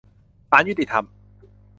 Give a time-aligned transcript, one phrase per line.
[0.49, 1.05] ศาลยุติธรรม